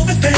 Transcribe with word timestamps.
over 0.00 0.14
there. 0.14 0.37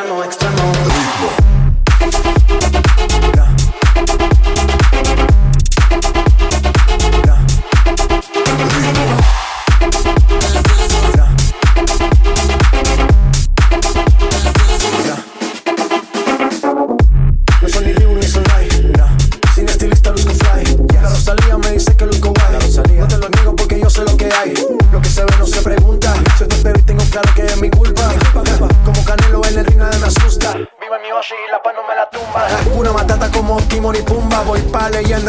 extremo 0.00 0.22
extremo. 0.24 0.56
Ritmo. 0.56 1.49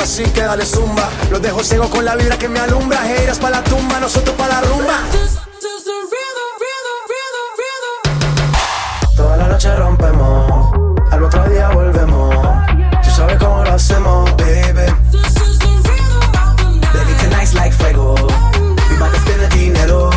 así 0.01 0.24
que 0.24 0.42
dale 0.42 0.65
zumba. 0.65 1.09
Los 1.30 1.42
dejo 1.42 1.63
ciego 1.63 1.89
con 1.89 2.03
la 2.03 2.15
vibra 2.15 2.38
que 2.38 2.50
me 2.50 2.59
alumbra. 2.59 3.00
Heiras 3.09 3.39
para 3.39 3.57
la 3.57 3.63
tumba, 3.63 4.00
nosotros 4.00 4.36
para 4.36 4.56
la 4.56 4.68
rumba. 4.68 5.00
Toda 9.15 9.38
la 9.38 9.48
noche 9.48 9.75
rompemos, 9.75 10.74
al 11.12 11.24
otro 11.24 11.48
día 11.50 11.69
volvemos. 11.69 12.36
Tú 13.03 13.09
sabes 13.12 13.38
cómo 13.38 13.63
lo 13.63 13.74
hacemos, 13.74 14.36
baby. 14.38 14.88
Baby, 16.94 17.13
tonight's 17.21 17.53
like 17.53 17.74
fuego. 17.74 18.15
We 18.89 18.98
bout 18.98 19.13
to 19.13 19.19
spend 19.19 19.42
the 19.42 19.50
dinero. 19.56 20.09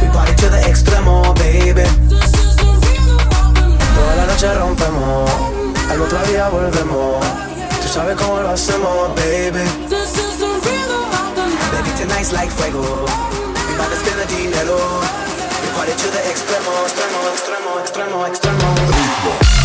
We 0.00 0.08
party 0.12 0.34
to 0.36 0.48
the 0.48 0.60
extremo, 0.68 1.34
baby. 1.34 1.82
Toda 3.94 4.16
la 4.16 4.26
noche 4.26 4.54
rompemos, 4.54 5.30
al 5.90 6.00
otro 6.02 6.18
día 6.30 6.48
volvemos. 6.48 7.48
Tú 7.88 7.94
sabes 7.94 8.16
cómo 8.16 8.38
lo 8.42 8.50
hacemos, 8.50 9.14
baby. 9.14 9.64
This 9.88 10.18
is 10.18 10.38
the 10.38 10.46
rhythm 10.46 11.08
of 11.08 11.34
the 11.34 11.46
night. 11.46 11.72
Baby, 11.72 11.90
tonight's 11.96 12.34
like 12.34 12.50
fuego. 12.50 12.82
We 12.82 13.76
bout 13.78 13.88
to 13.88 13.96
spend 13.96 14.20
the 14.20 14.26
dinero. 14.26 14.76
We 14.76 15.68
party 15.72 15.92
to 15.92 16.08
the 16.10 16.20
extremo, 16.28 16.84
extremo, 16.84 17.20
extremo, 17.32 17.80
extremo, 17.80 18.26
extremo. 18.26 19.57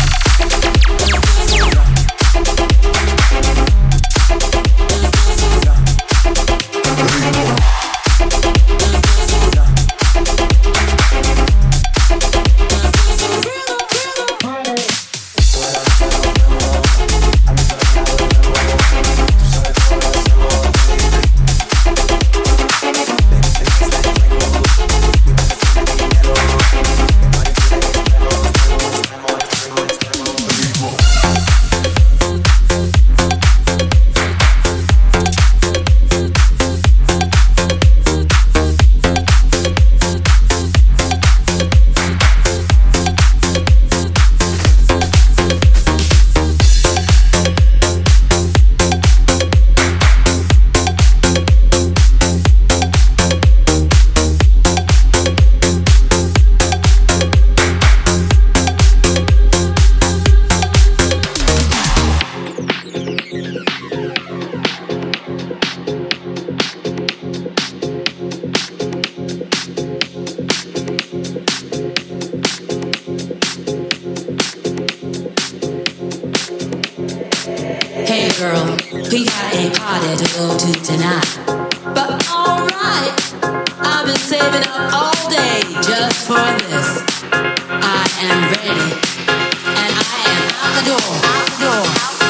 ready, 88.50 88.70
and 88.70 89.94
I 89.96 90.18
am 90.32 90.42
out 90.60 90.72
the 90.76 90.84
door, 90.90 91.10
out 91.24 91.46
the 91.46 91.64
door, 91.64 91.70
out 91.70 92.12
the 92.12 92.18
door. 92.18 92.23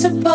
Supposed 0.00 0.29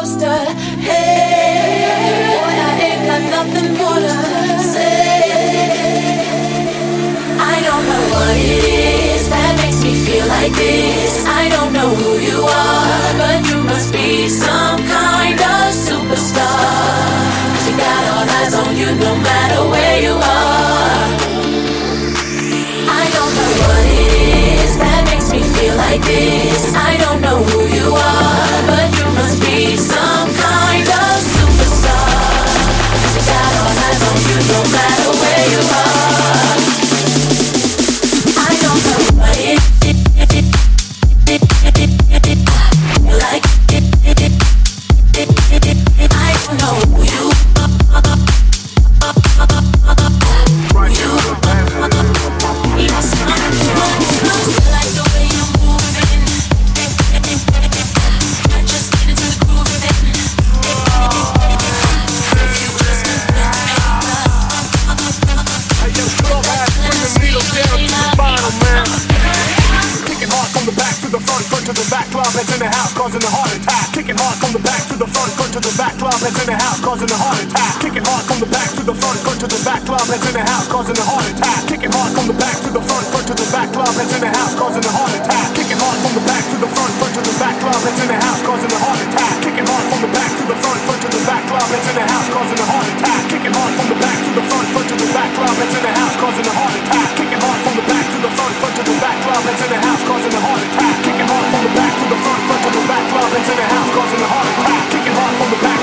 club 76.15 76.31
heads 76.31 76.47
in 76.47 76.47
the 76.47 76.63
house, 76.63 76.79
causing 76.79 77.11
a 77.11 77.17
heart 77.19 77.43
attack. 77.43 77.75
Kicking 77.83 78.05
hard 78.07 78.23
from 78.23 78.39
the 78.39 78.47
back 78.47 78.71
to 78.71 78.83
the 78.87 78.95
front, 78.95 79.19
front 79.19 79.39
to 79.43 79.47
the 79.51 79.59
back, 79.67 79.83
club 79.83 80.07
heads 80.07 80.23
in 80.23 80.31
the 80.31 80.43
house, 80.47 80.67
causing 80.71 80.95
a 80.95 81.03
heart 81.03 81.27
attack. 81.27 81.59
Kicking 81.67 81.91
hard 81.91 82.11
from 82.15 82.25
the 82.31 82.37
back 82.39 82.55
to 82.63 82.69
the 82.71 82.79
front, 82.79 83.05
front 83.11 83.27
to 83.27 83.35
the 83.35 83.47
back, 83.51 83.67
club 83.75 83.91
heads 83.99 84.13
in 84.15 84.21
the 84.23 84.31
house, 84.31 84.55
causing 84.55 84.85
a 84.87 84.91
heart 84.95 85.11
attack. 85.11 85.47
Kicking 85.51 85.75
hard 85.75 85.97
from 85.99 86.13
the 86.15 86.23
back 86.23 86.43
to 86.47 86.55
the 86.55 86.69
front, 86.71 86.93
front 86.95 87.13
to 87.19 87.21
the 87.27 87.35
back, 87.35 87.55
club 87.59 87.81
heads 87.83 87.99
in 87.99 88.07
the 88.07 88.15
house, 88.15 88.41
causing 88.47 88.71
a 88.71 88.79
heart 88.79 89.01
attack. 89.03 89.35
Kicking 89.43 89.67
hard 89.67 89.85
from 89.91 89.99
the 89.99 90.11
back 90.15 90.31
to 90.39 90.43
the 90.47 90.55
front, 90.55 90.79
front 90.87 90.99
to 91.03 91.09
the 91.11 91.21
back, 91.27 91.43
club 91.51 91.67
heads 91.67 91.87
in 91.91 91.95
the 91.99 92.05
house, 92.07 92.27
causing 92.31 92.59
a 92.63 92.67
heart 92.71 92.87
attack. 92.95 93.21
Kicking 93.27 93.55
hard 93.59 93.73
from 93.75 93.87
the 93.91 93.99
back 93.99 94.21
to 94.23 94.31
the 94.39 94.45
front, 94.47 94.67
front 94.71 94.87
to 94.87 94.95
the 94.95 95.09
back, 95.11 95.31
club 95.35 95.55
heads 95.59 95.75
in 95.75 95.83
the 95.83 95.91
house, 95.99 96.15
causing 96.15 96.47
a 96.47 96.53
heart 96.55 96.75
attack. 96.79 97.09
Kicking 97.19 97.41
hard 97.43 97.59
from 97.59 97.75
the 97.75 97.83
back 97.91 98.05
to 98.07 98.19
the 98.23 98.31
front, 98.39 98.55
front 98.55 98.73
to 98.79 98.83
the 98.87 98.95
back, 99.03 99.17
club 99.19 99.43
heads 99.43 99.61
in 99.67 99.69
the 99.75 99.79
house, 99.83 100.03
causing 100.07 100.31
a 100.31 100.41
heart 100.47 100.63
attack. 100.63 100.95
Kicking 101.03 101.27
hard 101.27 101.45
from 101.51 101.61
the 101.67 101.71
back 101.75 101.93
to 101.99 102.05
the 102.07 102.17
front, 102.23 102.41
front 102.47 102.61
to 102.63 102.69
the 102.71 102.83
back, 102.87 103.03
club 103.11 103.29
heads 103.35 103.49
in 103.51 103.57
the 103.59 103.67
house, 103.67 103.89
causing 103.91 104.21
a 104.23 104.29
heart 104.31 104.47
attack. 104.55 104.83
Kicking 104.95 105.15
hard 105.19 105.35
from 105.35 105.51
the 105.51 105.59
back 105.59 105.74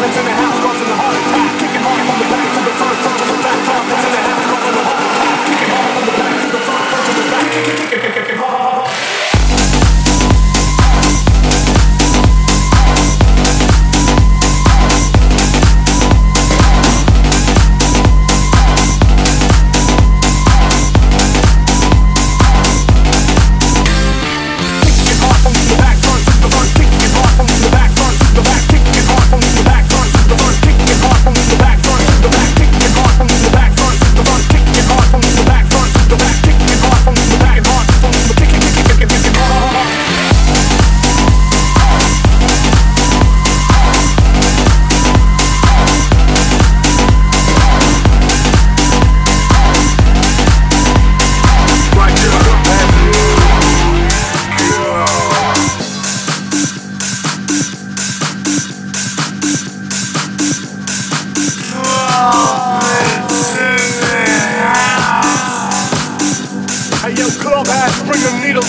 heads 0.00 0.16
in 0.16 0.24
the 0.24 0.30
house, 0.30 0.58
causing 0.60 0.88
a 0.88 0.96
heart 0.96 1.16
attack. 1.16 1.50
Kicking 1.58 1.84
hard 1.84 2.00
from 2.04 2.18
the 2.20 2.28
back 2.32 2.48
to 2.54 2.60
the 2.68 2.72
front, 2.76 2.96
front 3.00 3.18
to 3.18 3.24
the 3.32 3.38
back, 3.44 3.60
heads 3.64 4.04
in 4.04 4.12
the 4.12 4.22
house, 4.28 4.45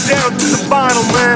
down 0.07 0.31
to 0.39 0.47
the 0.55 0.61
vinyl, 0.71 1.03
man. 1.11 1.35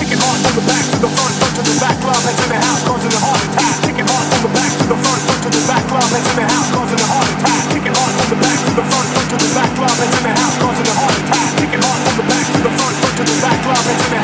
Kicking 0.00 0.16
hard 0.16 0.40
from 0.40 0.54
the 0.56 0.64
back 0.64 0.80
to 0.80 0.96
the 0.96 1.12
front, 1.12 1.34
front 1.36 1.54
to 1.60 1.62
the 1.68 1.76
back, 1.76 1.96
club 2.00 2.16
heads 2.24 2.40
in 2.40 2.48
the 2.48 2.56
house, 2.56 2.80
causing 2.88 3.12
a 3.12 3.20
heart 3.20 3.42
attack. 3.44 3.76
Kicking 3.84 4.08
hard 4.08 4.26
from 4.32 4.40
the 4.48 4.52
back 4.56 4.72
to 4.80 4.84
the 4.88 4.96
front, 4.96 5.20
front 5.28 5.40
to 5.44 5.50
the 5.52 5.62
back, 5.68 5.84
club 5.84 6.08
heads 6.08 6.24
in 6.24 6.36
the 6.40 6.46
house, 6.48 6.68
causing 6.72 7.00
a 7.04 7.08
heart 7.08 7.28
attack. 7.36 7.62
Kicking 7.68 7.92
hard 7.92 8.12
from 8.16 8.28
the 8.32 8.38
back 8.40 8.58
to 8.64 8.72
the 8.72 8.84
front, 8.88 9.08
front 9.12 9.28
to 9.28 9.36
the 9.44 9.50
back, 9.52 9.70
club 9.76 9.92
heads 9.92 10.16
in 10.16 10.24
the 10.24 10.32
house, 10.32 10.56
causing 10.56 10.88
a 10.88 10.94
heart 10.96 11.16
attack. 11.20 11.48
Kicking 11.60 11.82
hard 11.84 12.00
from 12.00 12.16
the 12.16 12.26
back 12.32 12.46
to 12.48 12.60
the 12.64 12.72
front, 12.80 12.94
front 12.96 13.14
to 13.20 13.24
the 13.28 13.36
back, 13.44 13.58
club 13.60 13.84
heads 13.84 14.04
in 14.08 14.12
the 14.14 14.20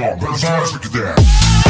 fuck 0.00 0.12
up, 0.12 0.18
bitch. 0.18 0.44
Ass, 0.44 0.72
look 0.72 0.86
at 0.86 0.92
that. 0.92 1.69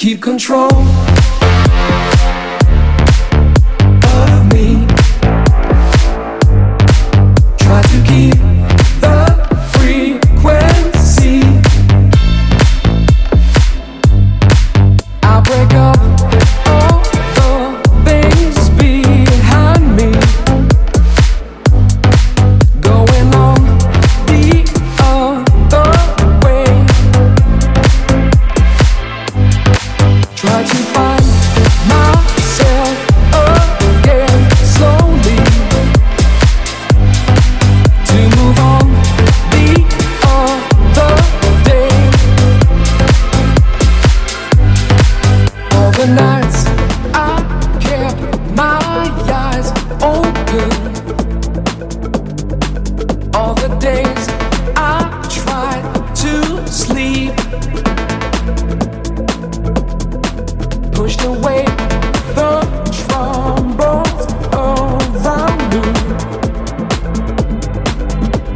Keep 0.00 0.22
control 0.22 0.70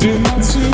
Did 0.04 0.20
not 0.22 0.44
see 0.44 0.73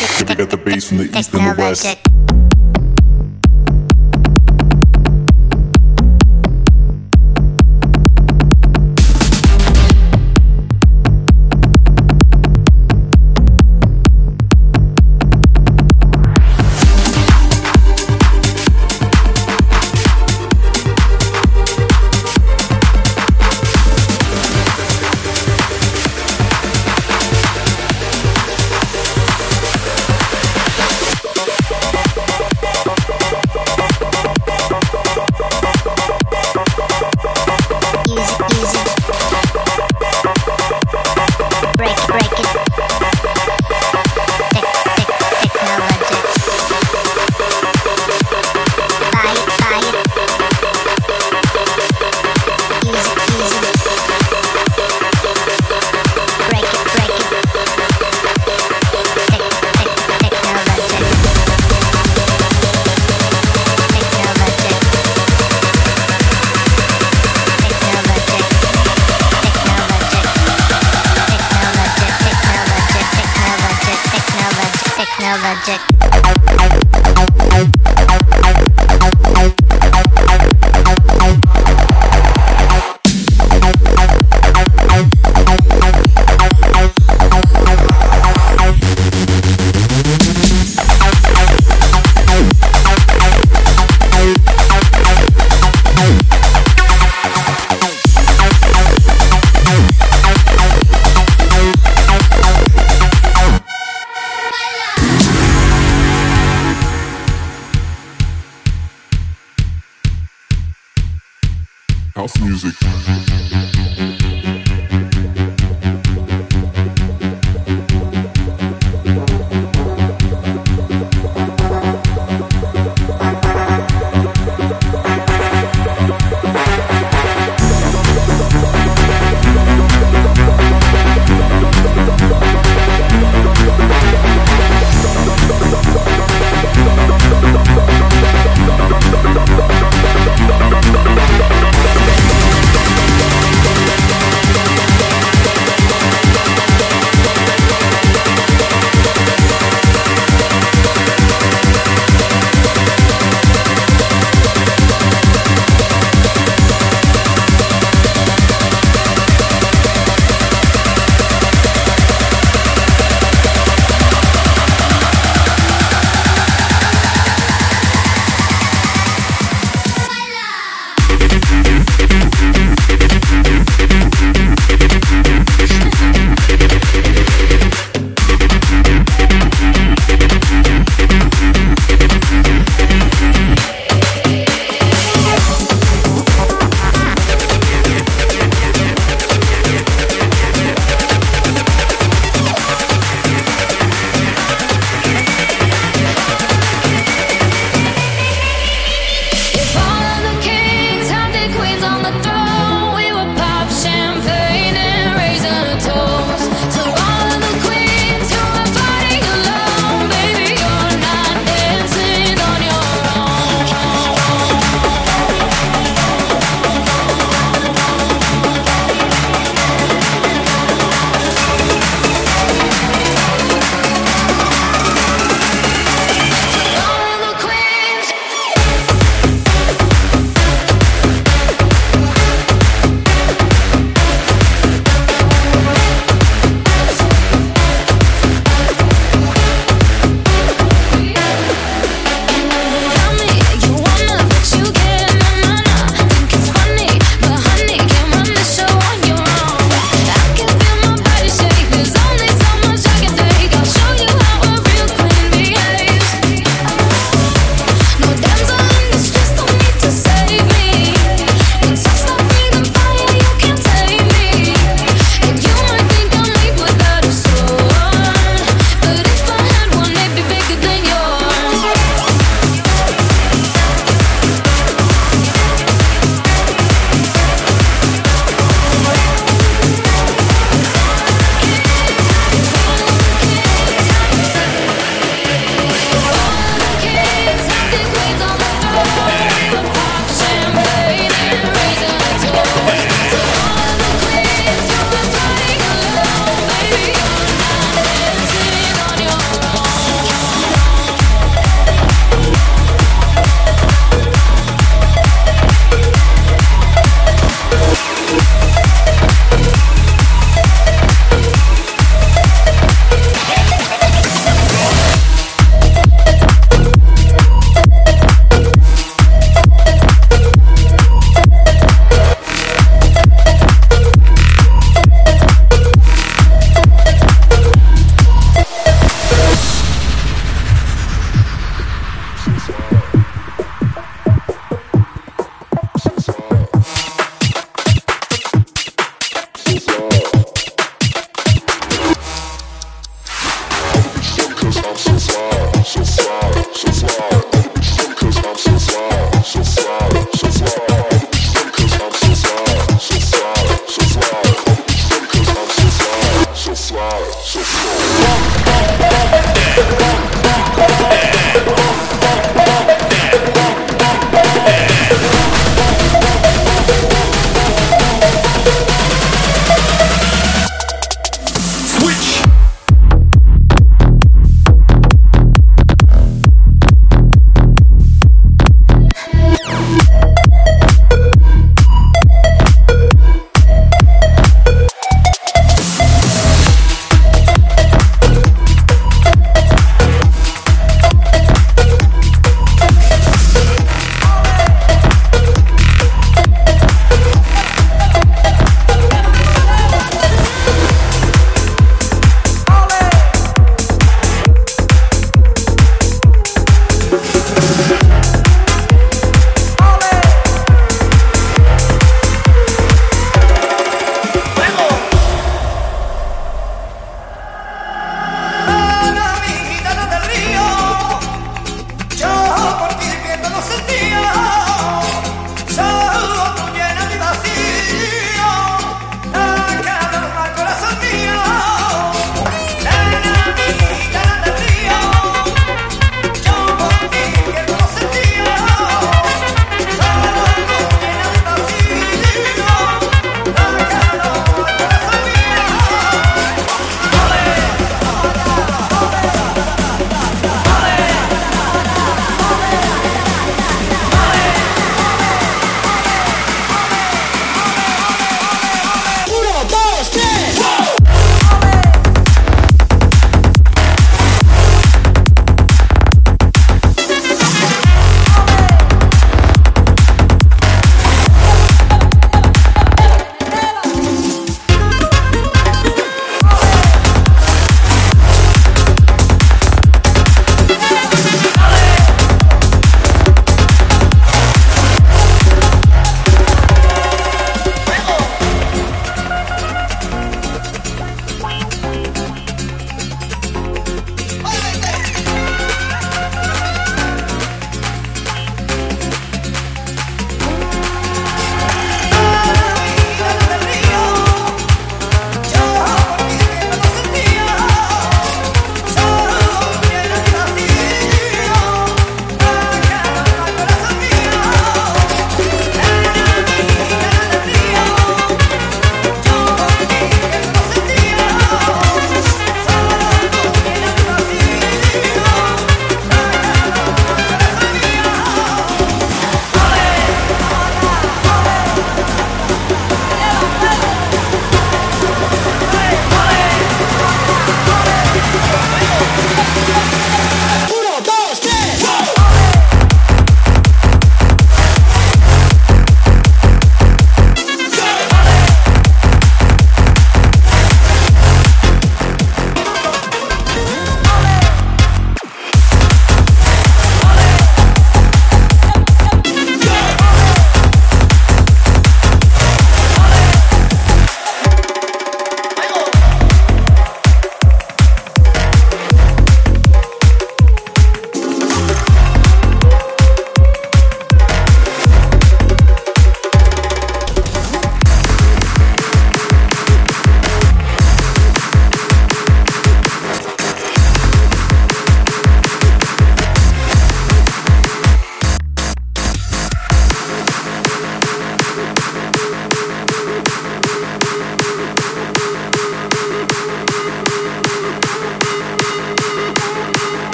We 0.00 0.34
got 0.34 0.50
the 0.50 0.56
bass 0.56 0.88
from 0.88 0.98
the 0.98 1.04
east 1.04 1.34
and 1.34 1.44
the 1.44 1.54
west. 1.60 2.39